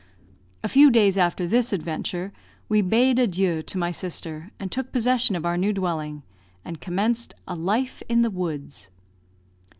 [0.63, 2.33] A few days after this adventure,
[2.67, 6.23] we bade adieu to my sister, and took possession of our new dwelling,
[6.65, 8.89] and commenced "a life in the woods."